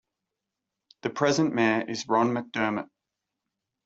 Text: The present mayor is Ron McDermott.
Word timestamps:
The 1.03 1.11
present 1.11 1.53
mayor 1.53 1.87
is 1.87 2.07
Ron 2.09 2.29
McDermott. 2.31 2.87